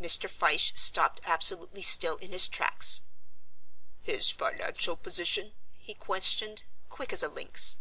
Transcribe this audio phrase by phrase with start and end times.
[0.00, 0.28] Mr.
[0.28, 3.02] Fyshe stopped absolutely still in his tracks.
[4.02, 7.78] "His financial position?" he questioned, quick as a lynx.